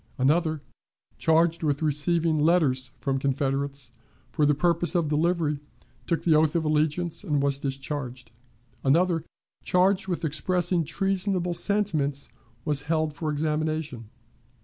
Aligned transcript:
Another, 0.17 0.63
charged 1.19 1.61
with 1.61 1.83
receiving 1.83 2.39
letters 2.39 2.89
from 2.99 3.19
Confederates 3.19 3.91
for 4.31 4.47
the 4.47 4.55
purpose 4.55 4.95
of 4.95 5.09
delivery, 5.09 5.59
took 6.07 6.23
the 6.23 6.33
oath 6.33 6.55
of 6.55 6.65
allegiance, 6.65 7.23
and 7.23 7.39
was 7.39 7.61
discharged. 7.61 8.31
Another, 8.83 9.23
charged 9.63 10.07
with 10.07 10.25
expressing 10.25 10.83
treasonable 10.83 11.53
sentiments, 11.53 12.29
was 12.65 12.81
held 12.89 13.13
for 13.13 13.31
examination. 13.31 14.09